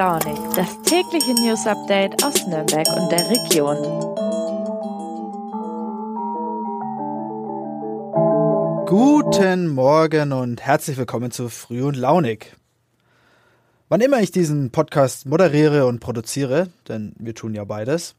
Launig, 0.00 0.38
das 0.56 0.80
tägliche 0.80 1.34
News 1.34 1.66
Update 1.66 2.24
aus 2.24 2.46
Nürnberg 2.46 2.88
und 2.96 3.12
der 3.12 3.28
Region. 3.28 3.76
Guten 8.86 9.68
Morgen 9.68 10.32
und 10.32 10.62
herzlich 10.62 10.96
willkommen 10.96 11.32
zu 11.32 11.50
Früh 11.50 11.82
und 11.82 11.98
Launig. 11.98 12.56
Wann 13.90 14.00
immer 14.00 14.22
ich 14.22 14.30
diesen 14.30 14.70
Podcast 14.70 15.26
moderiere 15.26 15.84
und 15.84 16.00
produziere, 16.00 16.70
denn 16.88 17.12
wir 17.18 17.34
tun 17.34 17.52
ja 17.52 17.64
beides, 17.64 18.14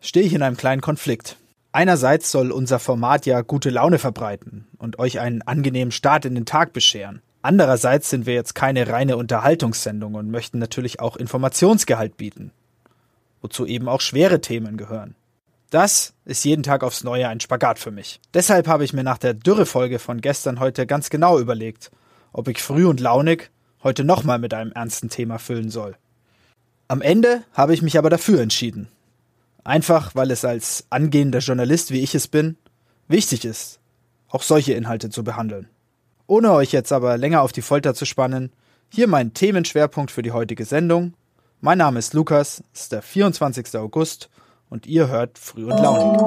stehe 0.00 0.26
ich 0.26 0.34
in 0.34 0.42
einem 0.42 0.58
kleinen 0.58 0.82
Konflikt. 0.82 1.38
Einerseits 1.72 2.30
soll 2.30 2.52
unser 2.52 2.78
Format 2.78 3.24
ja 3.24 3.40
gute 3.40 3.70
Laune 3.70 3.98
verbreiten 3.98 4.66
und 4.76 4.98
euch 4.98 5.18
einen 5.18 5.40
angenehmen 5.40 5.92
Start 5.92 6.26
in 6.26 6.34
den 6.34 6.44
Tag 6.44 6.74
bescheren. 6.74 7.22
Andererseits 7.46 8.10
sind 8.10 8.26
wir 8.26 8.34
jetzt 8.34 8.56
keine 8.56 8.88
reine 8.88 9.16
Unterhaltungssendung 9.16 10.14
und 10.14 10.32
möchten 10.32 10.58
natürlich 10.58 10.98
auch 10.98 11.16
Informationsgehalt 11.16 12.16
bieten, 12.16 12.50
wozu 13.40 13.66
eben 13.66 13.88
auch 13.88 14.00
schwere 14.00 14.40
Themen 14.40 14.76
gehören. 14.76 15.14
Das 15.70 16.12
ist 16.24 16.44
jeden 16.44 16.64
Tag 16.64 16.82
aufs 16.82 17.04
Neue 17.04 17.28
ein 17.28 17.38
Spagat 17.38 17.78
für 17.78 17.92
mich. 17.92 18.20
Deshalb 18.34 18.66
habe 18.66 18.84
ich 18.84 18.92
mir 18.92 19.04
nach 19.04 19.18
der 19.18 19.32
Dürrefolge 19.32 20.00
von 20.00 20.20
gestern 20.20 20.58
heute 20.58 20.88
ganz 20.88 21.08
genau 21.08 21.38
überlegt, 21.38 21.92
ob 22.32 22.48
ich 22.48 22.60
früh 22.60 22.84
und 22.84 22.98
launig 22.98 23.52
heute 23.84 24.02
nochmal 24.02 24.40
mit 24.40 24.52
einem 24.52 24.72
ernsten 24.72 25.08
Thema 25.08 25.38
füllen 25.38 25.70
soll. 25.70 25.94
Am 26.88 27.00
Ende 27.00 27.44
habe 27.52 27.74
ich 27.74 27.80
mich 27.80 27.96
aber 27.96 28.10
dafür 28.10 28.40
entschieden. 28.40 28.88
Einfach 29.62 30.16
weil 30.16 30.32
es 30.32 30.44
als 30.44 30.84
angehender 30.90 31.38
Journalist, 31.38 31.92
wie 31.92 32.02
ich 32.02 32.16
es 32.16 32.26
bin, 32.26 32.56
wichtig 33.06 33.44
ist, 33.44 33.78
auch 34.30 34.42
solche 34.42 34.72
Inhalte 34.72 35.10
zu 35.10 35.22
behandeln. 35.22 35.68
Ohne 36.28 36.52
euch 36.52 36.72
jetzt 36.72 36.92
aber 36.92 37.16
länger 37.16 37.42
auf 37.42 37.52
die 37.52 37.62
Folter 37.62 37.94
zu 37.94 38.04
spannen, 38.04 38.50
hier 38.92 39.06
mein 39.06 39.32
Themenschwerpunkt 39.32 40.10
für 40.10 40.22
die 40.22 40.32
heutige 40.32 40.64
Sendung. 40.64 41.14
Mein 41.60 41.78
Name 41.78 42.00
ist 42.00 42.14
Lukas, 42.14 42.64
es 42.72 42.82
ist 42.82 42.92
der 42.92 43.02
24. 43.02 43.76
August 43.76 44.28
und 44.68 44.86
ihr 44.86 45.06
hört 45.06 45.38
Früh 45.38 45.64
und 45.64 45.78
Launig. 45.78 46.18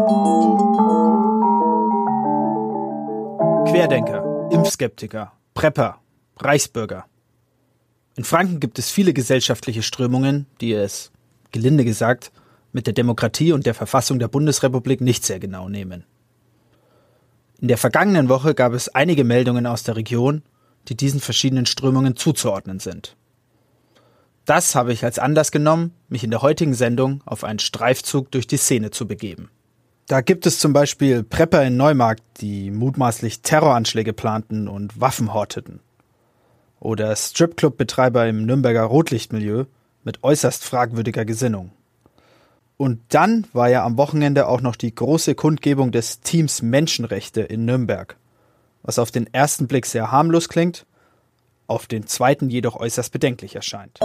Querdenker, 3.69 4.49
Impfskeptiker, 4.51 5.33
Prepper, 5.53 5.99
Reichsbürger. 6.37 7.05
In 8.15 8.23
Franken 8.23 8.61
gibt 8.61 8.79
es 8.79 8.89
viele 8.89 9.13
gesellschaftliche 9.13 9.83
Strömungen, 9.83 10.45
die 10.61 10.73
es, 10.73 11.11
gelinde 11.51 11.83
gesagt, 11.83 12.31
mit 12.71 12.87
der 12.87 12.93
Demokratie 12.93 13.51
und 13.51 13.65
der 13.65 13.73
Verfassung 13.73 14.19
der 14.19 14.27
Bundesrepublik 14.29 15.01
nicht 15.01 15.25
sehr 15.25 15.39
genau 15.39 15.67
nehmen. 15.67 16.05
In 17.61 17.67
der 17.67 17.77
vergangenen 17.77 18.29
Woche 18.29 18.55
gab 18.55 18.73
es 18.73 18.89
einige 18.89 19.23
Meldungen 19.23 19.65
aus 19.65 19.83
der 19.83 19.95
Region, 19.95 20.43
die 20.87 20.95
diesen 20.95 21.19
verschiedenen 21.19 21.65
Strömungen 21.65 22.15
zuzuordnen 22.15 22.79
sind. 22.79 23.17
Das 24.45 24.75
habe 24.75 24.93
ich 24.93 25.03
als 25.03 25.19
Anlass 25.19 25.51
genommen, 25.51 25.93
mich 26.07 26.23
in 26.23 26.31
der 26.31 26.41
heutigen 26.41 26.73
Sendung 26.73 27.21
auf 27.25 27.43
einen 27.43 27.59
Streifzug 27.59 28.31
durch 28.31 28.47
die 28.47 28.57
Szene 28.57 28.91
zu 28.91 29.07
begeben. 29.07 29.49
Da 30.07 30.21
gibt 30.21 30.47
es 30.47 30.57
zum 30.57 30.73
Beispiel 30.73 31.21
Prepper 31.21 31.63
in 31.63 31.77
Neumarkt, 31.77 32.23
die 32.41 32.71
mutmaßlich 32.71 33.41
Terroranschläge 33.41 34.13
planten 34.13 34.67
und 34.67 34.99
Waffen 34.99 35.33
horteten. 35.33 35.81
Oder 36.79 37.15
Stripclub-Betreiber 37.15 38.27
im 38.27 38.45
Nürnberger 38.45 38.83
Rotlichtmilieu 38.83 39.65
mit 40.03 40.23
äußerst 40.23 40.63
fragwürdiger 40.63 41.25
Gesinnung. 41.25 41.71
Und 42.81 43.01
dann 43.09 43.45
war 43.51 43.69
ja 43.69 43.83
am 43.83 43.97
Wochenende 43.97 44.47
auch 44.47 44.61
noch 44.61 44.77
die 44.77 44.95
große 44.95 45.35
Kundgebung 45.35 45.91
des 45.91 46.21
Teams 46.21 46.61
Menschenrechte 46.61 47.41
in 47.41 47.65
Nürnberg, 47.65 48.15
was 48.83 48.99
auf 48.99 49.11
den 49.11 49.27
ersten 49.33 49.67
Blick 49.67 49.85
sehr 49.85 50.13
harmlos 50.13 50.47
klingt, 50.47 50.85
auf 51.67 51.87
den 51.87 52.07
zweiten 52.07 52.49
jedoch 52.49 52.77
äußerst 52.77 53.11
bedenklich 53.11 53.53
erscheint. 53.57 53.99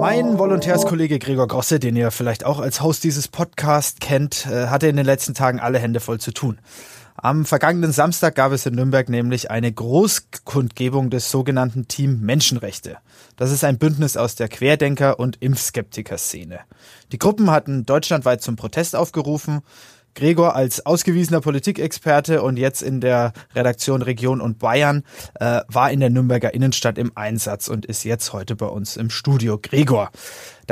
Mein 0.00 0.36
Volontärskollege 0.36 1.20
Gregor 1.20 1.46
Grosse, 1.46 1.78
den 1.78 1.94
ihr 1.94 2.10
vielleicht 2.10 2.44
auch 2.44 2.58
als 2.58 2.82
Host 2.82 3.04
dieses 3.04 3.28
Podcasts 3.28 4.00
kennt, 4.00 4.48
äh, 4.50 4.66
hatte 4.66 4.88
in 4.88 4.96
den 4.96 5.06
letzten 5.06 5.34
Tagen 5.34 5.60
alle 5.60 5.78
Hände 5.78 6.00
voll 6.00 6.18
zu 6.18 6.32
tun. 6.32 6.58
Am 7.16 7.44
vergangenen 7.44 7.92
Samstag 7.92 8.34
gab 8.34 8.52
es 8.52 8.64
in 8.64 8.74
Nürnberg 8.74 9.08
nämlich 9.08 9.50
eine 9.50 9.70
Großkundgebung 9.70 11.10
des 11.10 11.30
sogenannten 11.30 11.86
Team 11.86 12.20
Menschenrechte. 12.20 12.96
Das 13.36 13.50
ist 13.50 13.64
ein 13.64 13.78
Bündnis 13.78 14.16
aus 14.16 14.34
der 14.34 14.48
Querdenker- 14.48 15.18
und 15.18 15.36
Impfskeptiker-Szene. 15.40 16.60
Die 17.12 17.18
Gruppen 17.18 17.50
hatten 17.50 17.84
deutschlandweit 17.84 18.42
zum 18.42 18.56
Protest 18.56 18.96
aufgerufen. 18.96 19.60
Gregor 20.14 20.54
als 20.54 20.84
ausgewiesener 20.84 21.40
Politikexperte 21.40 22.42
und 22.42 22.58
jetzt 22.58 22.82
in 22.82 23.00
der 23.00 23.32
Redaktion 23.54 24.02
Region 24.02 24.40
und 24.40 24.58
Bayern 24.58 25.04
äh, 25.34 25.60
war 25.68 25.90
in 25.90 26.00
der 26.00 26.10
Nürnberger 26.10 26.52
Innenstadt 26.52 26.98
im 26.98 27.12
Einsatz 27.14 27.68
und 27.68 27.86
ist 27.86 28.04
jetzt 28.04 28.32
heute 28.32 28.54
bei 28.54 28.66
uns 28.66 28.96
im 28.96 29.08
Studio. 29.08 29.58
Gregor, 29.60 30.10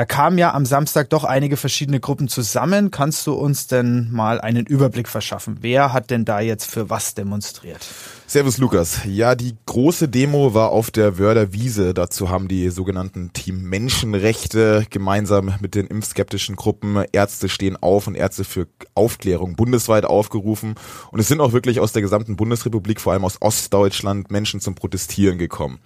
da 0.00 0.06
kamen 0.06 0.38
ja 0.38 0.54
am 0.54 0.64
Samstag 0.64 1.10
doch 1.10 1.24
einige 1.24 1.58
verschiedene 1.58 2.00
Gruppen 2.00 2.26
zusammen. 2.26 2.90
Kannst 2.90 3.26
du 3.26 3.34
uns 3.34 3.66
denn 3.66 4.10
mal 4.10 4.40
einen 4.40 4.64
Überblick 4.64 5.08
verschaffen? 5.08 5.58
Wer 5.60 5.92
hat 5.92 6.08
denn 6.08 6.24
da 6.24 6.40
jetzt 6.40 6.70
für 6.70 6.88
was 6.88 7.12
demonstriert? 7.12 7.86
Servus 8.26 8.58
Lukas. 8.58 9.00
Ja, 9.06 9.34
die 9.34 9.56
große 9.66 10.08
Demo 10.08 10.54
war 10.54 10.70
auf 10.70 10.92
der 10.92 11.18
Wörder 11.18 11.52
Wiese. 11.52 11.92
Dazu 11.92 12.30
haben 12.30 12.46
die 12.46 12.70
sogenannten 12.70 13.32
Team 13.32 13.62
Menschenrechte 13.62 14.86
gemeinsam 14.88 15.52
mit 15.60 15.74
den 15.74 15.88
impfskeptischen 15.88 16.54
Gruppen 16.54 17.04
Ärzte 17.10 17.48
stehen 17.48 17.76
auf 17.76 18.06
und 18.06 18.14
Ärzte 18.14 18.44
für 18.44 18.68
Aufklärung 18.94 19.56
bundesweit 19.56 20.04
aufgerufen. 20.04 20.76
Und 21.10 21.18
es 21.18 21.26
sind 21.26 21.40
auch 21.40 21.52
wirklich 21.52 21.80
aus 21.80 21.92
der 21.92 22.02
gesamten 22.02 22.36
Bundesrepublik, 22.36 23.00
vor 23.00 23.12
allem 23.12 23.24
aus 23.24 23.42
Ostdeutschland, 23.42 24.30
Menschen 24.30 24.60
zum 24.60 24.76
Protestieren 24.76 25.36
gekommen. 25.36 25.80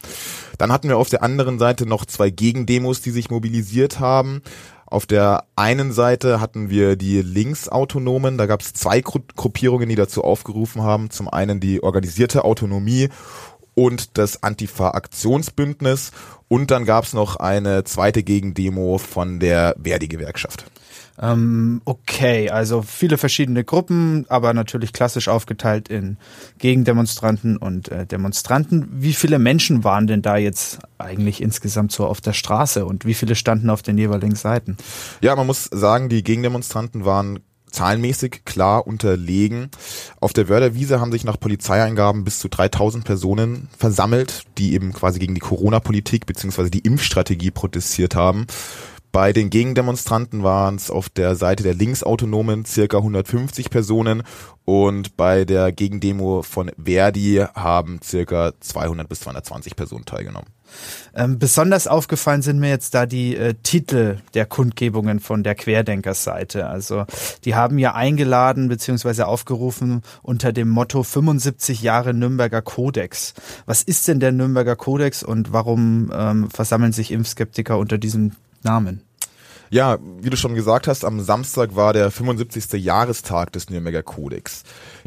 Dann 0.58 0.70
hatten 0.70 0.88
wir 0.88 0.98
auf 0.98 1.08
der 1.08 1.22
anderen 1.22 1.58
Seite 1.58 1.86
noch 1.86 2.04
zwei 2.04 2.28
Gegendemos, 2.28 3.00
die 3.00 3.10
sich 3.10 3.30
mobilisiert 3.30 4.00
haben. 4.00 4.03
Auf 4.86 5.06
der 5.06 5.44
einen 5.56 5.92
Seite 5.92 6.40
hatten 6.40 6.70
wir 6.70 6.94
die 6.94 7.20
Linksautonomen, 7.20 8.38
da 8.38 8.46
gab 8.46 8.60
es 8.60 8.74
zwei 8.74 9.00
Gruppierungen, 9.00 9.88
die 9.88 9.96
dazu 9.96 10.22
aufgerufen 10.22 10.82
haben. 10.82 11.10
Zum 11.10 11.28
einen 11.28 11.58
die 11.58 11.82
organisierte 11.82 12.44
Autonomie 12.44 13.08
und 13.74 14.18
das 14.18 14.42
Antifa-Aktionsbündnis 14.42 16.12
und 16.48 16.70
dann 16.70 16.84
gab 16.84 17.04
es 17.04 17.12
noch 17.12 17.36
eine 17.36 17.84
zweite 17.84 18.22
Gegendemo 18.22 18.98
von 18.98 19.40
der 19.40 19.74
Verdi-Gewerkschaft. 19.82 20.66
Ähm, 21.20 21.80
okay, 21.84 22.50
also 22.50 22.82
viele 22.82 23.18
verschiedene 23.18 23.62
Gruppen, 23.62 24.26
aber 24.28 24.52
natürlich 24.52 24.92
klassisch 24.92 25.28
aufgeteilt 25.28 25.88
in 25.88 26.16
Gegendemonstranten 26.58 27.56
und 27.56 27.88
äh, 27.88 28.04
Demonstranten. 28.04 28.88
Wie 28.90 29.12
viele 29.12 29.38
Menschen 29.38 29.84
waren 29.84 30.06
denn 30.06 30.22
da 30.22 30.36
jetzt 30.36 30.80
eigentlich 30.98 31.40
insgesamt 31.40 31.92
so 31.92 32.06
auf 32.06 32.20
der 32.20 32.32
Straße 32.32 32.84
und 32.84 33.04
wie 33.04 33.14
viele 33.14 33.36
standen 33.36 33.70
auf 33.70 33.82
den 33.82 33.96
jeweiligen 33.96 34.34
Seiten? 34.34 34.76
Ja, 35.20 35.36
man 35.36 35.46
muss 35.46 35.64
sagen, 35.64 36.08
die 36.08 36.24
Gegendemonstranten 36.24 37.04
waren 37.04 37.38
zahlenmäßig 37.74 38.44
klar 38.44 38.86
unterlegen. 38.86 39.70
Auf 40.20 40.32
der 40.32 40.48
Wörderwiese 40.48 41.00
haben 41.00 41.12
sich 41.12 41.24
nach 41.24 41.38
Polizeieingaben 41.38 42.24
bis 42.24 42.38
zu 42.38 42.48
3000 42.48 43.04
Personen 43.04 43.68
versammelt, 43.76 44.44
die 44.58 44.74
eben 44.74 44.92
quasi 44.92 45.18
gegen 45.18 45.34
die 45.34 45.40
Corona-Politik 45.40 46.26
bzw. 46.26 46.70
die 46.70 46.80
Impfstrategie 46.80 47.50
protestiert 47.50 48.14
haben. 48.14 48.46
Bei 49.14 49.32
den 49.32 49.48
Gegendemonstranten 49.48 50.42
waren 50.42 50.74
es 50.74 50.90
auf 50.90 51.08
der 51.08 51.36
Seite 51.36 51.62
der 51.62 51.74
Linksautonomen 51.74 52.64
circa 52.64 52.96
150 52.96 53.70
Personen 53.70 54.24
und 54.64 55.16
bei 55.16 55.44
der 55.44 55.70
Gegendemo 55.70 56.42
von 56.42 56.72
Verdi 56.76 57.44
haben 57.54 58.00
circa 58.02 58.52
200 58.58 59.08
bis 59.08 59.20
220 59.20 59.76
Personen 59.76 60.04
teilgenommen. 60.04 60.48
Ähm, 61.14 61.38
besonders 61.38 61.86
aufgefallen 61.86 62.42
sind 62.42 62.58
mir 62.58 62.68
jetzt 62.68 62.94
da 62.94 63.06
die 63.06 63.36
äh, 63.36 63.54
Titel 63.62 64.18
der 64.34 64.46
Kundgebungen 64.46 65.20
von 65.20 65.42
der 65.42 65.54
Querdenkersseite. 65.54 66.66
Also 66.66 67.04
die 67.44 67.54
haben 67.54 67.78
ja 67.78 67.94
eingeladen 67.94 68.68
bzw. 68.68 69.22
aufgerufen 69.22 70.02
unter 70.22 70.52
dem 70.52 70.68
Motto 70.68 71.02
75 71.02 71.82
Jahre 71.82 72.14
Nürnberger 72.14 72.62
Kodex. 72.62 73.34
Was 73.66 73.82
ist 73.82 74.08
denn 74.08 74.20
der 74.20 74.32
Nürnberger 74.32 74.76
Kodex 74.76 75.22
und 75.22 75.52
warum 75.52 76.10
ähm, 76.14 76.50
versammeln 76.50 76.92
sich 76.92 77.10
Impfskeptiker 77.12 77.78
unter 77.78 77.98
diesem 77.98 78.32
Namen? 78.62 79.02
Ja, 79.70 79.98
wie 80.20 80.30
du 80.30 80.36
schon 80.36 80.54
gesagt 80.54 80.86
hast, 80.86 81.04
am 81.04 81.20
Samstag 81.20 81.74
war 81.74 81.92
der 81.92 82.10
75. 82.10 82.80
Jahrestag 82.84 83.52
des 83.52 83.70
Nürnberger 83.70 84.02
Kodex. 84.02 84.62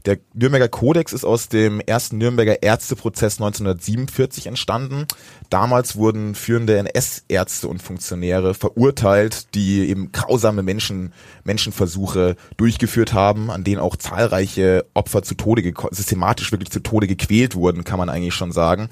Der 0.08 0.20
Nürnberger 0.34 0.70
Kodex 0.70 1.12
ist 1.12 1.26
aus 1.26 1.50
dem 1.50 1.82
ersten 1.82 2.18
Nürnberger 2.18 2.64
Ärzteprozess 2.64 3.42
1947 3.42 4.48
entstanden. 4.48 5.06
Damals 5.50 5.98
wurden 5.98 6.34
führende 6.34 6.78
NS-Ärzte 6.78 7.68
und 7.68 7.82
Funktionäre 7.82 8.54
verurteilt, 8.54 9.54
die 9.54 9.90
eben 9.90 10.14
grausame 10.14 10.64
Menschen, 10.64 11.12
Menschenversuche 11.44 12.38
durchgeführt 12.56 13.12
haben, 13.12 13.52
an 13.52 13.66
denen 13.66 13.82
auch 13.82 13.98
zahlreiche 13.98 14.86
Opfer 14.94 15.24
zu 15.24 15.36
Tode, 15.36 15.74
systematisch 15.92 16.54
wirklich 16.54 16.72
zu 16.72 16.80
Tode 16.80 17.08
gequält 17.08 17.56
wurden, 17.56 17.84
kann 17.84 18.00
man 18.00 18.08
eigentlich 18.08 18.34
schon 18.34 18.54
sagen. 18.54 18.88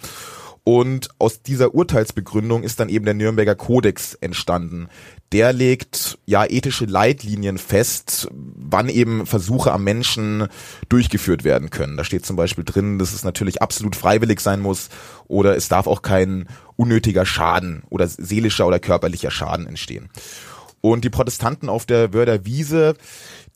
Und 0.67 1.09
aus 1.19 1.43
dieser 1.43 1.75
Urteilsbegründung 1.75 2.63
ist 2.63 2.79
dann 2.79 2.89
eben 2.89 3.05
der 3.05 3.13
Nürnberger 3.13 3.53
Kodex 3.53 4.15
entstanden. 4.15 4.87
Der 5.31 5.53
legt 5.53 6.17
ja 6.25 6.43
ethische 6.43 6.85
Leitlinien 6.85 7.59
fest, 7.59 8.27
wann 8.31 8.89
eben 8.89 9.27
Versuche 9.27 9.71
am 9.71 9.83
Menschen 9.83 10.47
durchgeführt 10.89 11.43
werden 11.43 11.69
können. 11.69 11.97
Da 11.97 12.03
steht 12.03 12.25
zum 12.25 12.35
Beispiel 12.35 12.63
drin, 12.63 12.97
dass 12.97 13.13
es 13.13 13.23
natürlich 13.23 13.61
absolut 13.61 13.95
freiwillig 13.95 14.39
sein 14.39 14.59
muss 14.59 14.89
oder 15.27 15.55
es 15.55 15.69
darf 15.69 15.85
auch 15.85 16.01
kein 16.01 16.47
unnötiger 16.77 17.27
Schaden 17.27 17.83
oder 17.91 18.07
seelischer 18.07 18.65
oder 18.65 18.79
körperlicher 18.79 19.29
Schaden 19.29 19.67
entstehen. 19.67 20.09
Und 20.81 21.03
die 21.05 21.11
Protestanten 21.11 21.69
auf 21.69 21.85
der 21.85 22.11
Wörder 22.11 22.43
Wiese, 22.45 22.95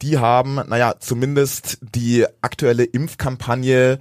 die 0.04 0.20
haben, 0.20 0.56
naja, 0.68 0.96
zumindest 1.00 1.80
die 1.82 2.28
aktuelle 2.42 2.84
Impfkampagne 2.84 3.98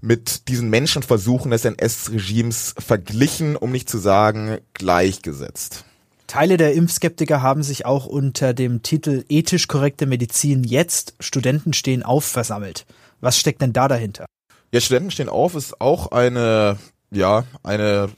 mit 0.00 0.48
diesen 0.48 0.70
Menschenversuchen 0.70 1.50
des 1.50 1.64
NS-Regimes 1.64 2.74
verglichen, 2.78 3.56
um 3.56 3.70
nicht 3.70 3.88
zu 3.88 3.98
sagen 3.98 4.58
gleichgesetzt. 4.74 5.84
Teile 6.26 6.56
der 6.56 6.74
Impfskeptiker 6.74 7.42
haben 7.42 7.64
sich 7.64 7.86
auch 7.86 8.06
unter 8.06 8.54
dem 8.54 8.82
Titel 8.82 9.24
Ethisch 9.28 9.66
korrekte 9.66 10.06
Medizin 10.06 10.62
jetzt 10.62 11.14
Studenten 11.18 11.72
stehen 11.72 12.04
auf 12.04 12.24
versammelt. 12.24 12.86
Was 13.20 13.36
steckt 13.36 13.60
denn 13.62 13.72
da 13.72 13.88
dahinter? 13.88 14.26
Ja, 14.72 14.80
Studenten 14.80 15.10
stehen 15.10 15.28
auf 15.28 15.56
ist 15.56 15.80
auch 15.80 16.12
eine, 16.12 16.78
ja, 17.10 17.44
eine 17.64 18.10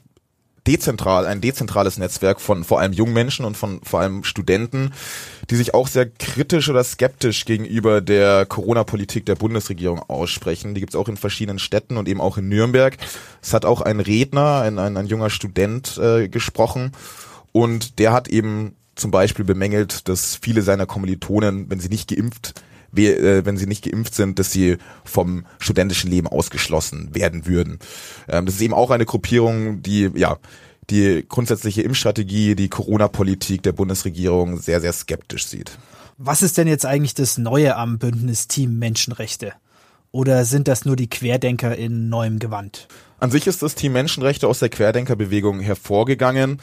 dezentral, 0.67 1.25
ein 1.25 1.41
dezentrales 1.41 1.97
Netzwerk 1.97 2.39
von 2.39 2.63
vor 2.63 2.79
allem 2.79 2.93
jungen 2.93 3.13
Menschen 3.13 3.45
und 3.45 3.57
von 3.57 3.81
vor 3.83 3.99
allem 3.99 4.23
Studenten, 4.23 4.93
die 5.49 5.55
sich 5.55 5.73
auch 5.73 5.87
sehr 5.87 6.09
kritisch 6.09 6.69
oder 6.69 6.83
skeptisch 6.83 7.45
gegenüber 7.45 8.01
der 8.01 8.45
Corona-Politik 8.45 9.25
der 9.25 9.35
Bundesregierung 9.35 9.99
aussprechen. 9.99 10.73
Die 10.73 10.79
gibt's 10.79 10.95
auch 10.95 11.09
in 11.09 11.17
verschiedenen 11.17 11.59
Städten 11.59 11.97
und 11.97 12.07
eben 12.07 12.21
auch 12.21 12.37
in 12.37 12.47
Nürnberg. 12.47 12.97
Es 13.41 13.53
hat 13.53 13.65
auch 13.65 13.81
ein 13.81 13.99
Redner, 13.99 14.61
ein, 14.61 14.79
ein, 14.79 14.95
ein 14.95 15.07
junger 15.07 15.29
Student 15.29 15.97
äh, 15.97 16.29
gesprochen 16.29 16.93
und 17.51 17.99
der 17.99 18.13
hat 18.13 18.27
eben 18.29 18.75
zum 18.95 19.11
Beispiel 19.11 19.43
bemängelt, 19.43 20.07
dass 20.07 20.35
viele 20.41 20.61
seiner 20.61 20.85
Kommilitonen, 20.85 21.69
wenn 21.69 21.79
sie 21.79 21.89
nicht 21.89 22.09
geimpft 22.09 22.53
wenn 22.95 23.57
sie 23.57 23.67
nicht 23.67 23.83
geimpft 23.83 24.15
sind, 24.15 24.39
dass 24.39 24.51
sie 24.51 24.77
vom 25.03 25.45
studentischen 25.59 26.09
Leben 26.09 26.27
ausgeschlossen 26.27 27.13
werden 27.13 27.45
würden. 27.47 27.79
Ähm, 28.27 28.45
das 28.45 28.55
ist 28.55 28.61
eben 28.61 28.73
auch 28.73 28.91
eine 28.91 29.05
Gruppierung, 29.05 29.81
die 29.81 30.11
ja 30.15 30.37
die 30.89 31.25
grundsätzliche 31.27 31.81
Impfstrategie, 31.81 32.55
die 32.55 32.69
Corona-Politik 32.69 33.63
der 33.63 33.71
Bundesregierung 33.71 34.57
sehr, 34.57 34.81
sehr 34.81 34.93
skeptisch 34.93 35.47
sieht. 35.47 35.77
Was 36.17 36.41
ist 36.41 36.57
denn 36.57 36.67
jetzt 36.67 36.85
eigentlich 36.85 37.13
das 37.13 37.37
Neue 37.37 37.75
am 37.75 37.99
Bündnis 37.99 38.47
Team 38.47 38.77
Menschenrechte? 38.79 39.53
Oder 40.11 40.45
sind 40.45 40.67
das 40.67 40.85
nur 40.85 40.95
die 40.95 41.09
Querdenker 41.09 41.75
in 41.75 42.09
neuem 42.09 42.37
Gewand? 42.37 42.87
An 43.19 43.31
sich 43.31 43.47
ist 43.47 43.63
das 43.63 43.73
Team 43.73 43.93
Menschenrechte 43.93 44.47
aus 44.47 44.59
der 44.59 44.69
Querdenkerbewegung 44.69 45.59
hervorgegangen. 45.59 46.59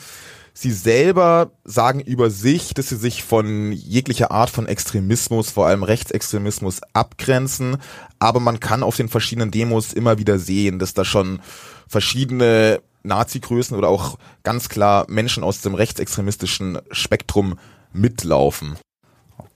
Sie 0.53 0.73
selber 0.73 1.53
sagen 1.65 2.01
über 2.01 2.31
sich, 2.31 2.75
dass 2.75 2.89
sie 2.89 2.97
sich 2.97 3.23
von 3.23 3.73
jeglicher 3.73 4.31
Art 4.31 4.51
von 4.51 4.67
Extremismus, 4.67 5.51
vor 5.51 5.67
allem 5.67 5.83
Rechtsextremismus, 5.83 6.81
abgrenzen. 6.93 7.77
Aber 8.19 8.41
man 8.41 8.61
kann 8.61 8.83
auf 8.83 8.97
den 8.97 9.09
verschiedenen 9.09 9.51
Demos 9.51 9.93
immer 9.93 10.19
wieder 10.19 10.39
sehen, 10.39 10.79
dass 10.79 10.95
da 10.95 11.05
schon 11.05 11.41
verschiedene 11.89 12.81
Nazi-Größen 13.03 13.77
oder 13.77 13.89
auch 13.89 14.19
ganz 14.43 14.69
klar 14.69 15.07
Menschen 15.09 15.43
aus 15.43 15.61
dem 15.61 15.75
rechtsextremistischen 15.75 16.79
Spektrum 16.91 17.59
mitlaufen. 17.93 18.77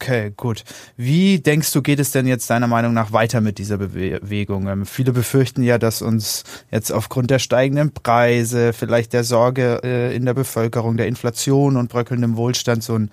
Okay, 0.05 0.35
gut. 0.37 0.65
Wie 0.99 1.39
denkst 1.39 1.73
du, 1.73 1.81
geht 1.81 1.99
es 1.99 2.11
denn 2.11 2.27
jetzt 2.27 2.51
deiner 2.51 2.67
Meinung 2.67 2.93
nach 2.93 3.13
weiter 3.13 3.41
mit 3.41 3.57
dieser 3.57 3.79
Bewegung? 3.79 4.69
Ähm, 4.69 4.85
viele 4.85 5.13
befürchten 5.13 5.63
ja, 5.63 5.79
dass 5.79 6.03
uns 6.03 6.45
jetzt 6.71 6.93
aufgrund 6.93 7.31
der 7.31 7.39
steigenden 7.39 7.91
Preise, 7.91 8.75
vielleicht 8.75 9.15
der 9.15 9.25
Sorge 9.25 9.81
äh, 9.83 10.15
in 10.15 10.27
der 10.27 10.35
Bevölkerung, 10.35 10.99
der 10.99 11.07
Inflation 11.07 11.79
und 11.79 11.89
bröckelndem 11.89 12.37
Wohlstand 12.37 12.85
so 12.85 12.99
ein 12.99 13.11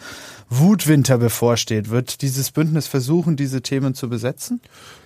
Wutwinter 0.50 1.18
bevorsteht. 1.18 1.90
Wird 1.90 2.22
dieses 2.22 2.52
Bündnis 2.52 2.86
versuchen, 2.86 3.38
diese 3.38 3.62
Themen 3.62 3.96
zu 3.96 4.10
besetzen? 4.10 4.60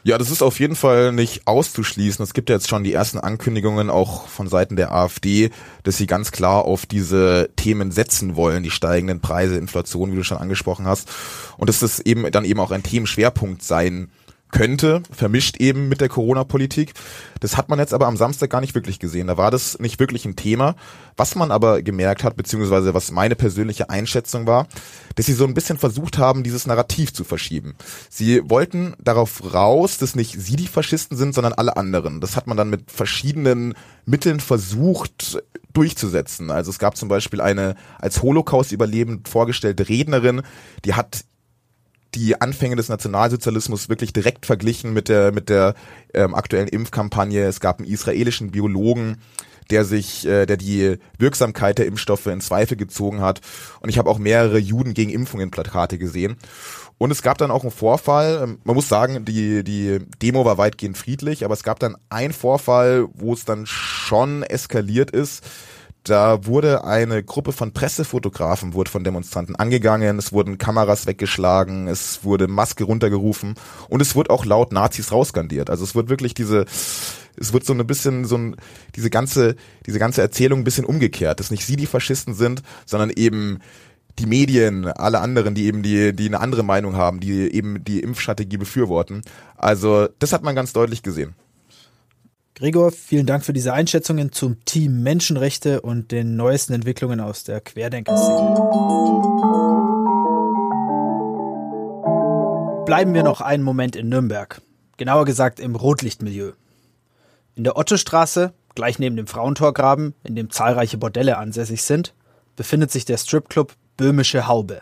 Ja, 0.04 0.18
das 0.18 0.32
ist 0.32 0.42
auf 0.42 0.60
jeden 0.60 0.76
Fall 0.76 1.12
nicht 1.12 1.46
auszuschließen. 1.46 2.24
Es 2.24 2.34
gibt 2.34 2.50
ja 2.50 2.56
jetzt 2.56 2.68
schon 2.68 2.84
die 2.84 2.94
ersten 2.94 3.20
Ankündigungen 3.20 3.92
auch 3.92 4.28
von 4.28 4.48
Seiten 4.48 4.76
der 4.76 4.92
AfD, 4.92 5.52
dass 5.84 5.98
sie 5.98 6.08
ganz 6.08 6.32
klar 6.32 6.66
auf 6.66 6.88
diese 6.88 7.50
Themen 7.56 7.92
setzen 7.92 8.36
wollen, 8.36 8.64
die 8.64 8.72
steigenden 8.72 9.20
Preise, 9.20 9.58
Inflation, 9.58 10.12
wie 10.12 10.16
du 10.16 10.24
schon 10.24 10.40
angesprochen 10.40 10.88
hast. 10.88 11.10
Und 11.58 11.70
dass 11.82 11.98
das 11.98 12.06
eben 12.06 12.32
dann 12.32 12.46
eben 12.46 12.60
auch 12.60 12.72
ein 12.72 12.84
Themenschwerpunkt 12.84 13.64
sein 13.64 14.10
könnte, 14.52 15.04
vermischt 15.12 15.58
eben 15.58 15.90
mit 15.90 16.00
der 16.00 16.08
Corona-Politik. 16.08 16.94
Das 17.42 17.58
hat 17.58 17.68
man 17.68 17.78
jetzt 17.78 17.94
aber 17.94 18.08
am 18.08 18.16
Samstag 18.16 18.50
gar 18.50 18.62
nicht 18.62 18.74
wirklich 18.74 19.00
gesehen. 19.00 19.28
Da 19.28 19.36
war 19.36 19.52
das 19.52 19.80
nicht 19.80 20.00
wirklich 20.00 20.24
ein 20.24 20.38
Thema. 20.38 20.76
Was 21.18 21.36
man 21.36 21.52
aber 21.52 21.82
gemerkt 21.82 22.24
hat, 22.24 22.38
beziehungsweise 22.38 22.94
was 22.94 23.12
meine 23.12 23.36
persönliche 23.36 23.90
Einschätzung 23.90 24.48
war, 24.48 24.68
dass 25.16 25.26
sie 25.26 25.34
so 25.34 25.46
ein 25.46 25.54
bisschen 25.54 25.78
versucht 25.78 26.18
haben, 26.18 26.44
dieses 26.44 26.68
Narrativ 26.68 27.14
zu 27.14 27.26
verschieben. 27.26 27.76
Sie 28.10 28.50
wollten 28.50 28.94
darauf 29.04 29.54
raus, 29.54 29.98
dass 29.98 30.16
nicht 30.16 30.40
sie 30.40 30.56
die 30.56 30.68
Faschisten 30.68 31.18
sind, 31.18 31.36
sondern 31.36 31.54
alle 31.54 31.76
anderen. 31.76 32.22
Das 32.22 32.38
hat 32.38 32.48
man 32.48 32.56
dann 32.56 32.70
mit 32.70 32.92
verschiedenen 32.92 33.74
Mitteln 34.06 34.40
versucht 34.40 35.44
durchzusetzen. 35.74 36.50
Also 36.50 36.72
es 36.72 36.80
gab 36.80 36.96
zum 36.96 37.10
Beispiel 37.10 37.42
eine 37.42 37.76
als 38.00 38.22
Holocaust-Überlebend 38.22 39.28
vorgestellte 39.28 39.90
Rednerin, 39.90 40.44
die 40.86 40.94
hat 40.94 41.26
die 42.16 42.40
Anfänge 42.40 42.76
des 42.76 42.90
Nationalsozialismus 42.90 43.90
wirklich 43.90 44.14
direkt 44.14 44.46
verglichen 44.46 44.94
mit 44.94 45.10
der 45.10 45.32
mit 45.32 45.50
der 45.50 45.76
ähm, 46.14 46.34
aktuellen 46.34 46.68
Impfkampagne. 46.68 47.44
Es 47.44 47.60
gab 47.60 47.80
einen 47.80 47.88
israelischen 47.88 48.52
Biologen, 48.52 49.18
der 49.70 49.84
sich, 49.84 50.26
äh, 50.26 50.46
der 50.46 50.58
die 50.58 50.98
Wirksamkeit 51.18 51.78
der 51.78 51.88
Impfstoffe 51.88 52.28
in 52.28 52.42
Zweifel 52.42 52.78
gezogen 52.78 53.22
hat. 53.22 53.42
Und 53.82 53.90
ich 53.90 53.98
habe 53.98 54.10
auch 54.10 54.18
mehrere 54.18 54.58
Juden 54.58 54.94
gegen 54.94 55.12
Impfungen 55.12 55.52
Plakate 55.52 55.98
gesehen. 55.98 56.38
Und 56.98 57.12
es 57.12 57.22
gab 57.22 57.38
dann 57.38 57.52
auch 57.52 57.64
einen 57.64 57.72
Vorfall. 57.72 58.42
Ähm, 58.44 58.60
man 58.64 58.76
muss 58.76 58.88
sagen, 58.88 59.26
die 59.26 59.64
die 59.64 60.00
Demo 60.22 60.46
war 60.46 60.58
weitgehend 60.58 60.98
friedlich, 60.98 61.44
aber 61.44 61.54
es 61.54 61.64
gab 61.64 61.80
dann 61.80 61.98
einen 62.10 62.34
Vorfall, 62.34 63.08
wo 63.14 63.34
es 63.34 63.46
dann 63.46 63.66
schon 63.66 64.44
eskaliert 64.44 65.12
ist 65.12 65.44
da 66.06 66.46
wurde 66.46 66.84
eine 66.84 67.24
Gruppe 67.24 67.52
von 67.52 67.74
Pressefotografen 67.74 68.74
wurde 68.74 68.92
von 68.92 69.04
Demonstranten 69.04 69.56
angegangen, 69.56 70.18
es 70.20 70.32
wurden 70.32 70.58
Kameras 70.58 71.08
weggeschlagen, 71.08 71.88
es 71.88 72.24
wurde 72.24 72.48
Maske 72.48 72.84
runtergerufen 72.84 73.56
und 73.90 74.02
es 74.02 74.16
wurde 74.16 74.30
auch 74.30 74.46
laut 74.46 74.72
Nazis 74.72 75.12
rausgandiert. 75.12 75.70
Also 75.70 75.84
es 75.84 75.96
wird 75.96 76.10
wirklich 76.10 76.34
diese 76.34 76.66
es 77.38 77.52
wird 77.52 77.66
so 77.66 77.74
ein 77.74 77.86
bisschen 77.86 78.26
so 78.26 78.38
ein 78.38 78.56
diese 78.96 79.10
ganze 79.10 79.56
diese 79.86 80.00
ganze 80.00 80.22
Erzählung 80.22 80.60
ein 80.60 80.64
bisschen 80.64 80.86
umgekehrt, 80.86 81.40
dass 81.40 81.52
nicht 81.52 81.66
sie 81.66 81.76
die 81.76 81.88
Faschisten 81.88 82.36
sind, 82.36 82.62
sondern 82.86 83.10
eben 83.10 83.60
die 84.20 84.28
Medien, 84.28 84.86
alle 84.86 85.20
anderen, 85.20 85.56
die 85.56 85.66
eben 85.66 85.84
die, 85.84 86.16
die 86.16 86.28
eine 86.28 86.40
andere 86.40 86.64
Meinung 86.64 86.96
haben, 86.96 87.20
die 87.20 87.54
eben 87.54 87.84
die 87.84 88.00
Impfstrategie 88.00 88.56
befürworten. 88.58 89.24
Also 89.58 90.08
das 90.20 90.32
hat 90.32 90.44
man 90.44 90.56
ganz 90.56 90.72
deutlich 90.72 91.04
gesehen. 91.04 91.36
Gregor, 92.58 92.94
vielen 92.94 93.26
Dank 93.26 93.44
für 93.44 93.52
diese 93.52 93.74
Einschätzungen 93.74 94.32
zum 94.32 94.64
Team 94.64 95.04
Menschenrechte 95.04 95.82
und 95.82 96.14
den 96.14 96.38
neuesten 96.38 96.72
Entwicklungen 96.72 97.20
aus 97.20 97.44
der 97.44 97.60
Querdenker-Szene. 97.60 98.56
Bleiben 102.86 103.14
wir 103.14 103.24
noch 103.24 103.42
einen 103.42 103.62
Moment 103.62 103.98
in 103.98 104.08
Nürnberg. 104.08 104.62
Genauer 104.96 105.26
gesagt 105.26 105.60
im 105.60 105.76
Rotlichtmilieu. 105.76 106.54
In 107.56 107.66
der 107.66 107.76
Ottostraße, 107.76 108.54
gleich 108.74 109.00
neben 109.00 109.18
dem 109.18 109.28
Frauentorgraben, 109.28 110.14
in 110.24 110.38
dem 110.38 110.50
zahlreiche 110.50 110.98
Bordelle 110.98 111.38
ansässig 111.38 111.82
sind, 111.82 112.14
befindet 112.56 112.90
sich 112.90 113.04
der 113.04 113.18
Stripclub 113.18 113.74
Böhmische 113.98 114.48
Haube. 114.48 114.82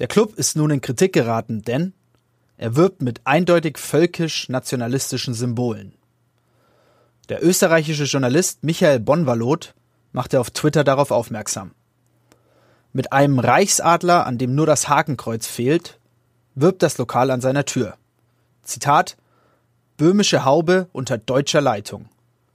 Der 0.00 0.08
Club 0.08 0.34
ist 0.34 0.56
nun 0.56 0.72
in 0.72 0.80
Kritik 0.80 1.12
geraten, 1.12 1.62
denn 1.62 1.92
er 2.56 2.74
wirbt 2.74 3.00
mit 3.00 3.20
eindeutig 3.22 3.78
völkisch-nationalistischen 3.78 5.34
Symbolen. 5.34 5.94
Der 7.30 7.44
österreichische 7.44 8.04
Journalist 8.04 8.64
Michael 8.64 8.98
Bonvalot 8.98 9.72
machte 10.10 10.40
auf 10.40 10.50
Twitter 10.50 10.82
darauf 10.82 11.12
aufmerksam. 11.12 11.70
Mit 12.92 13.12
einem 13.12 13.38
Reichsadler, 13.38 14.26
an 14.26 14.36
dem 14.36 14.56
nur 14.56 14.66
das 14.66 14.88
Hakenkreuz 14.88 15.46
fehlt, 15.46 16.00
wirbt 16.56 16.82
das 16.82 16.98
Lokal 16.98 17.30
an 17.30 17.40
seiner 17.40 17.64
Tür. 17.64 17.94
Zitat 18.64 19.16
Böhmische 19.96 20.44
Haube 20.44 20.88
unter 20.90 21.18
deutscher 21.18 21.60
Leitung. 21.60 22.08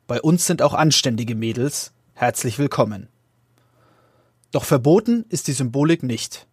Bei 0.08 0.22
uns 0.22 0.46
sind 0.46 0.62
auch 0.62 0.74
anständige 0.74 1.36
Mädels. 1.36 1.94
Herzlich 2.13 2.60
willkommen. 2.60 3.08
Doch 4.51 4.65
verboten 4.65 5.24
ist 5.29 5.48
die 5.48 5.53
Symbolik 5.53 6.03
nicht. 6.03 6.48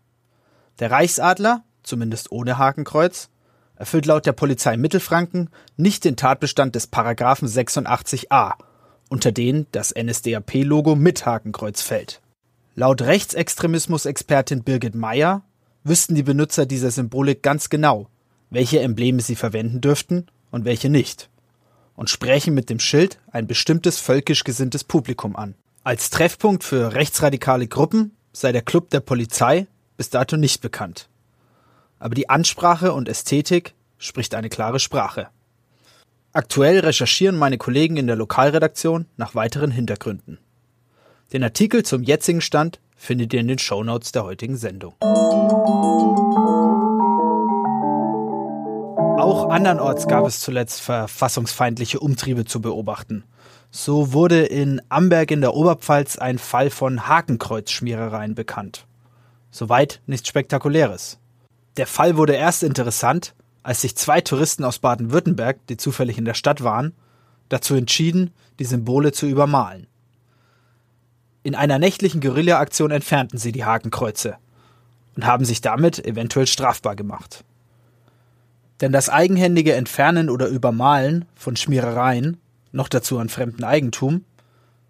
Der 0.78 0.92
Reichsadler, 0.92 1.64
zumindest 1.82 2.30
ohne 2.30 2.56
Hakenkreuz, 2.56 3.30
erfüllt 3.76 4.06
laut 4.06 4.26
der 4.26 4.32
Polizei 4.32 4.76
Mittelfranken 4.76 5.50
nicht 5.76 6.04
den 6.04 6.16
Tatbestand 6.16 6.74
des 6.74 6.86
Paragraphen 6.86 7.48
86a, 7.48 8.54
unter 9.08 9.32
den 9.32 9.66
das 9.72 9.94
NSDAP-Logo 9.94 10.94
mit 10.94 11.26
Hakenkreuz 11.26 11.82
fällt. 11.82 12.20
Laut 12.74 13.02
Rechtsextremismus-Expertin 13.02 14.62
Birgit 14.62 14.94
Meyer 14.94 15.42
wüssten 15.84 16.14
die 16.14 16.22
Benutzer 16.22 16.64
dieser 16.64 16.90
Symbolik 16.90 17.42
ganz 17.42 17.68
genau, 17.68 18.08
welche 18.50 18.80
Embleme 18.80 19.20
sie 19.20 19.36
verwenden 19.36 19.80
dürften 19.80 20.26
und 20.50 20.64
welche 20.64 20.88
nicht. 20.88 21.28
und 21.94 22.10
sprächen 22.10 22.54
mit 22.54 22.70
dem 22.70 22.80
Schild 22.80 23.18
ein 23.30 23.46
bestimmtes 23.46 23.98
völkisch 23.98 24.44
gesinntes 24.44 24.84
Publikum 24.84 25.36
an. 25.36 25.54
Als 25.84 26.10
Treffpunkt 26.10 26.64
für 26.64 26.94
rechtsradikale 26.94 27.66
Gruppen 27.66 28.16
sei 28.32 28.52
der 28.52 28.62
Club 28.62 28.90
der 28.90 29.00
Polizei 29.00 29.66
bis 29.96 30.10
dato 30.10 30.36
nicht 30.36 30.62
bekannt. 30.62 31.08
Aber 32.02 32.16
die 32.16 32.28
Ansprache 32.28 32.92
und 32.92 33.08
Ästhetik 33.08 33.74
spricht 33.96 34.34
eine 34.34 34.48
klare 34.48 34.80
Sprache. 34.80 35.28
Aktuell 36.32 36.80
recherchieren 36.80 37.36
meine 37.36 37.58
Kollegen 37.58 37.96
in 37.96 38.08
der 38.08 38.16
Lokalredaktion 38.16 39.06
nach 39.16 39.36
weiteren 39.36 39.70
Hintergründen. 39.70 40.38
Den 41.32 41.44
Artikel 41.44 41.84
zum 41.84 42.02
jetzigen 42.02 42.40
Stand 42.40 42.80
findet 42.96 43.32
ihr 43.32 43.38
in 43.38 43.46
den 43.46 43.60
Shownotes 43.60 44.10
der 44.10 44.24
heutigen 44.24 44.56
Sendung. 44.56 44.94
Auch 49.20 49.48
andernorts 49.50 50.08
gab 50.08 50.26
es 50.26 50.40
zuletzt 50.40 50.80
verfassungsfeindliche 50.80 52.00
Umtriebe 52.00 52.44
zu 52.44 52.60
beobachten. 52.60 53.22
So 53.70 54.12
wurde 54.12 54.44
in 54.44 54.82
Amberg 54.88 55.30
in 55.30 55.40
der 55.40 55.54
Oberpfalz 55.54 56.18
ein 56.18 56.38
Fall 56.38 56.70
von 56.70 57.06
Hakenkreuzschmierereien 57.06 58.34
bekannt. 58.34 58.86
Soweit 59.52 60.00
nichts 60.06 60.28
Spektakuläres. 60.28 61.20
Der 61.76 61.86
Fall 61.86 62.16
wurde 62.16 62.34
erst 62.34 62.62
interessant, 62.62 63.34
als 63.62 63.80
sich 63.80 63.96
zwei 63.96 64.20
Touristen 64.20 64.64
aus 64.64 64.78
Baden-Württemberg, 64.78 65.58
die 65.68 65.76
zufällig 65.76 66.18
in 66.18 66.24
der 66.24 66.34
Stadt 66.34 66.62
waren, 66.62 66.92
dazu 67.48 67.74
entschieden, 67.74 68.32
die 68.58 68.64
Symbole 68.64 69.12
zu 69.12 69.26
übermalen. 69.26 69.86
In 71.42 71.54
einer 71.54 71.78
nächtlichen 71.78 72.20
Guerilla-Aktion 72.20 72.90
entfernten 72.90 73.38
sie 73.38 73.52
die 73.52 73.64
Hakenkreuze 73.64 74.36
und 75.16 75.26
haben 75.26 75.44
sich 75.44 75.60
damit 75.60 76.04
eventuell 76.04 76.46
strafbar 76.46 76.94
gemacht. 76.94 77.44
Denn 78.80 78.92
das 78.92 79.08
eigenhändige 79.08 79.74
Entfernen 79.74 80.28
oder 80.28 80.48
Übermalen 80.48 81.24
von 81.34 81.56
Schmierereien, 81.56 82.38
noch 82.72 82.88
dazu 82.88 83.18
an 83.18 83.28
fremdem 83.28 83.64
Eigentum, 83.64 84.24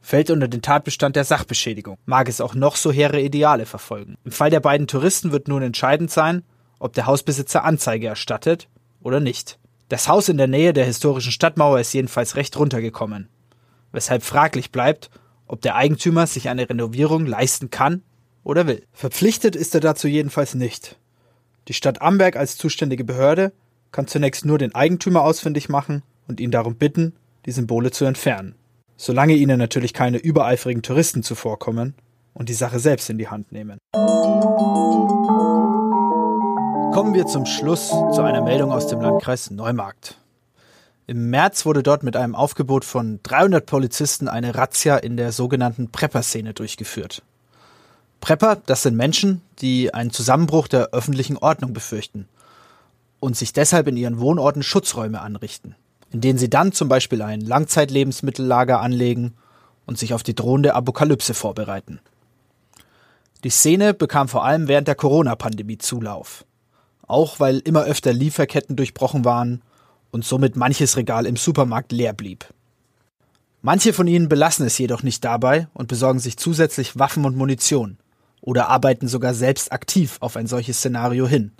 fällt 0.01 0.31
unter 0.31 0.49
den 0.49 0.63
Tatbestand 0.63 1.15
der 1.15 1.25
Sachbeschädigung, 1.25 1.97
mag 2.07 2.29
es 2.29 2.41
auch 2.41 2.55
noch 2.55 2.77
so 2.77 2.91
hehre 2.91 3.21
Ideale 3.21 3.67
verfolgen. 3.67 4.17
Im 4.25 4.33
Fall 4.33 4.51
der 4.51 4.61
beiden 4.61 4.87
Touristen 4.87 5.31
wird 5.31 5.49
nun 5.49 5.63
entscheidend 5.63 6.11
sein, 6.11 6.43
ob 6.83 6.95
der 6.95 7.07
Hausbesitzer 7.07 7.65
Anzeige 7.65 8.09
erstattet 8.09 8.69
oder 9.03 9.21
nicht. 9.21 9.59
Das 9.89 10.09
Haus 10.09 10.29
in 10.29 10.37
der 10.37 10.49
Nähe 10.49 10.73
der 10.73 10.85
historischen 10.85 11.31
Stadtmauer 11.31 11.79
ist 11.79 11.93
jedenfalls 11.93 12.35
recht 12.35 12.59
runtergekommen, 12.59 13.29
weshalb 13.93 14.25
fraglich 14.25 14.73
bleibt, 14.73 15.09
ob 15.47 15.61
der 15.61 15.77
Eigentümer 15.77 16.27
sich 16.27 16.49
eine 16.49 16.69
Renovierung 16.69 17.25
leisten 17.25 17.71
kann 17.71 18.03
oder 18.43 18.67
will. 18.67 18.83
Verpflichtet 18.93 19.55
ist 19.55 19.75
er 19.75 19.81
dazu 19.81 20.09
jedenfalls 20.09 20.55
nicht. 20.55 20.99
Die 21.69 21.75
Stadt 21.75 22.03
Amberg 22.03 22.35
als 22.35 22.57
zuständige 22.57 23.05
Behörde 23.05 23.53
kann 23.93 24.09
zunächst 24.09 24.45
nur 24.45 24.59
den 24.59 24.75
Eigentümer 24.75 25.23
ausfindig 25.23 25.69
machen 25.69 26.03
und 26.27 26.41
ihn 26.41 26.51
darum 26.51 26.75
bitten, 26.75 27.15
die 27.47 27.53
Symbole 27.53 27.93
zu 27.93 28.07
entfernen. 28.07 28.57
Solange 28.97 29.35
ihnen 29.35 29.59
natürlich 29.59 29.93
keine 29.93 30.19
übereifrigen 30.19 30.83
Touristen 30.83 31.23
zuvorkommen 31.23 31.95
und 32.35 32.49
die 32.49 32.55
Sache 32.55 32.81
selbst 32.81 33.09
in 33.09 33.19
die 33.19 33.29
Hand 33.29 33.53
nehmen. 33.53 33.79
Kommen 36.93 37.15
wir 37.15 37.27
zum 37.27 37.47
Schluss 37.47 37.89
zu 37.89 38.21
einer 38.21 38.43
Meldung 38.43 38.71
aus 38.71 38.87
dem 38.87 39.01
Landkreis 39.01 39.51
Neumarkt. 39.51 40.19
Im 41.07 41.31
März 41.31 41.65
wurde 41.65 41.83
dort 41.83 42.03
mit 42.03 42.17
einem 42.17 42.35
Aufgebot 42.35 42.85
von 42.85 43.19
300 43.23 43.65
Polizisten 43.65 44.29
eine 44.29 44.55
Razzia 44.55 44.99
in 44.99 45.17
der 45.17 45.33
sogenannten 45.33 45.91
Prepper-Szene 45.91 46.53
durchgeführt. 46.53 47.23
Prepper, 48.21 48.61
das 48.67 48.83
sind 48.83 48.95
Menschen, 48.95 49.41
die 49.61 49.95
einen 49.95 50.11
Zusammenbruch 50.11 50.69
der 50.69 50.91
öffentlichen 50.91 51.39
Ordnung 51.39 51.73
befürchten 51.73 52.29
und 53.21 53.39
sich 53.39 53.55
deshalb 53.55 53.87
in 53.87 53.97
ihren 53.97 54.21
Wohnorten 54.21 54.63
Schutzräume 54.63 55.23
anrichten, 55.23 55.75
in 56.11 56.21
denen 56.21 56.39
sie 56.39 56.51
dann 56.51 56.73
zum 56.73 56.91
Beispiel 56.91 57.23
ein 57.23 57.41
Langzeitlebensmittellager 57.41 58.83
anlegen 58.83 59.33
und 59.87 59.97
sich 59.97 60.13
auf 60.13 60.23
die 60.23 60.35
drohende 60.35 60.75
Apokalypse 60.75 61.33
vorbereiten. 61.33 62.01
Die 63.45 63.51
Szene 63.51 63.95
bekam 63.95 64.29
vor 64.29 64.45
allem 64.45 64.69
während 64.69 64.89
der 64.89 64.95
Corona-Pandemie 64.95 65.79
Zulauf 65.79 66.45
auch 67.13 67.39
weil 67.41 67.59
immer 67.59 67.85
öfter 67.85 68.13
Lieferketten 68.13 68.77
durchbrochen 68.77 69.25
waren 69.25 69.63
und 70.11 70.25
somit 70.25 70.57
manches 70.57 70.97
Regal 70.97 71.27
im 71.27 71.37
Supermarkt 71.37 71.93
leer 71.93 72.13
blieb. 72.13 72.47
Manche 73.61 73.93
von 73.93 74.09
ihnen 74.09 74.29
belassen 74.29 74.67
es 74.67 74.79
jedoch 74.79 75.03
nicht 75.03 75.25
dabei 75.25 75.69
und 75.73 75.89
besorgen 75.89 76.19
sich 76.19 76.37
zusätzlich 76.37 76.99
Waffen 76.99 77.25
und 77.25 77.37
Munition 77.37 77.99
oder 78.41 78.69
arbeiten 78.69 79.07
sogar 79.07 79.35
selbst 79.35 79.71
aktiv 79.73 80.17
auf 80.21 80.37
ein 80.37 80.49
solches 80.49 80.79
Szenario 80.79 81.29
hin. 81.29 81.53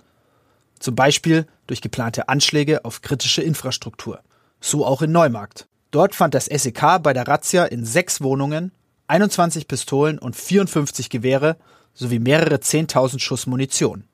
Zum 0.79 0.95
Beispiel 0.95 1.47
durch 1.65 1.81
geplante 1.81 2.27
Anschläge 2.27 2.83
auf 2.83 3.01
kritische 3.01 3.41
Infrastruktur. 3.41 4.19
So 4.59 4.85
auch 4.85 5.01
in 5.01 5.13
Neumarkt. 5.13 5.67
Dort 5.91 6.13
fand 6.13 6.33
das 6.33 6.45
SEK 6.45 6.99
bei 7.01 7.13
der 7.13 7.27
Razzia 7.27 7.65
in 7.65 7.85
sechs 7.85 8.21
Wohnungen 8.21 8.71
21 9.07 9.67
Pistolen 9.67 10.19
und 10.19 10.35
54 10.35 11.09
Gewehre 11.09 11.57
sowie 11.93 12.19
mehrere 12.19 12.55
10.000 12.55 13.19
Schuss 13.19 13.45
Munition. 13.45 14.05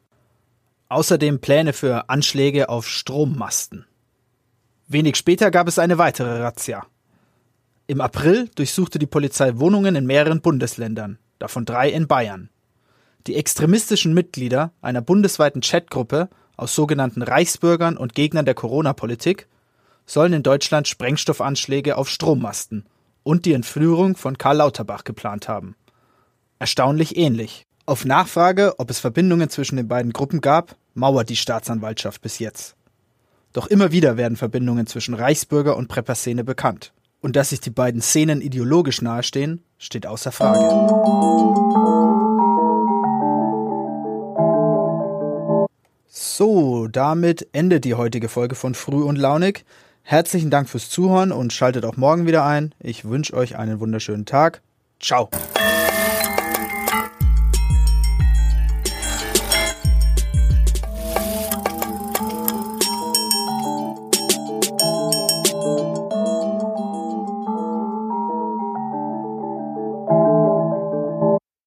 Außerdem 0.89 1.39
Pläne 1.39 1.73
für 1.73 2.09
Anschläge 2.09 2.67
auf 2.67 2.87
Strommasten. 2.87 3.85
Wenig 4.87 5.17
später 5.17 5.51
gab 5.51 5.67
es 5.67 5.77
eine 5.77 5.99
weitere 5.99 6.41
Razzia. 6.41 6.83
Im 7.85 8.01
April 8.01 8.49
durchsuchte 8.55 8.97
die 8.97 9.05
Polizei 9.05 9.59
Wohnungen 9.59 9.95
in 9.95 10.07
mehreren 10.07 10.41
Bundesländern, 10.41 11.19
davon 11.37 11.65
drei 11.65 11.89
in 11.89 12.07
Bayern. 12.07 12.49
Die 13.27 13.35
extremistischen 13.35 14.15
Mitglieder 14.15 14.73
einer 14.81 15.01
bundesweiten 15.01 15.61
Chatgruppe 15.61 16.27
aus 16.57 16.73
sogenannten 16.73 17.21
Reichsbürgern 17.21 17.95
und 17.95 18.15
Gegnern 18.15 18.45
der 18.45 18.55
Corona-Politik 18.55 19.47
sollen 20.07 20.33
in 20.33 20.41
Deutschland 20.41 20.87
Sprengstoffanschläge 20.87 21.97
auf 21.97 22.09
Strommasten 22.09 22.87
und 23.21 23.45
die 23.45 23.53
Entführung 23.53 24.17
von 24.17 24.39
Karl 24.39 24.57
Lauterbach 24.57 25.03
geplant 25.03 25.47
haben. 25.47 25.75
Erstaunlich 26.57 27.15
ähnlich. 27.15 27.67
Auf 27.89 28.05
Nachfrage, 28.05 28.75
ob 28.77 28.91
es 28.91 28.99
Verbindungen 28.99 29.49
zwischen 29.49 29.75
den 29.75 29.87
beiden 29.87 30.13
Gruppen 30.13 30.41
gab, 30.41 30.75
mauert 30.93 31.27
die 31.27 31.35
Staatsanwaltschaft 31.35 32.21
bis 32.21 32.37
jetzt. 32.37 32.75
Doch 33.51 33.65
immer 33.65 33.91
wieder 33.91 34.15
werden 34.15 34.37
Verbindungen 34.37 34.85
zwischen 34.85 35.15
Reichsbürger 35.15 35.75
und 35.75 35.87
Prepper-Szene 35.87 36.43
bekannt. 36.43 36.93
Und 37.19 37.35
dass 37.35 37.49
sich 37.49 37.61
die 37.61 37.71
beiden 37.71 38.03
Szenen 38.03 38.41
ideologisch 38.41 39.01
nahestehen, 39.01 39.63
steht 39.79 40.05
außer 40.05 40.31
Frage. 40.31 40.59
So, 46.05 46.87
damit 46.89 47.47
endet 47.53 47.85
die 47.85 47.95
heutige 47.95 48.29
Folge 48.29 48.53
von 48.53 48.75
Früh 48.75 49.01
und 49.01 49.15
Launig. 49.15 49.65
Herzlichen 50.03 50.51
Dank 50.51 50.69
fürs 50.69 50.91
Zuhören 50.91 51.31
und 51.31 51.53
schaltet 51.53 51.85
auch 51.85 51.97
morgen 51.97 52.27
wieder 52.27 52.45
ein. 52.45 52.75
Ich 52.79 53.05
wünsche 53.05 53.33
euch 53.33 53.57
einen 53.57 53.79
wunderschönen 53.79 54.27
Tag. 54.27 54.61
Ciao. 54.99 55.31